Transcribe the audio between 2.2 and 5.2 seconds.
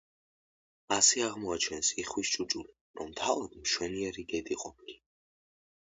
ჭუჭული, რომ თავადაც მშვენიერი გედი ყოფილა.